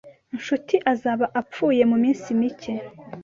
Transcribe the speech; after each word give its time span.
Nshuti 0.37 0.75
azaba 0.91 1.25
apfuye 1.39 1.81
muminsi 1.91 2.27
mike. 2.39 2.73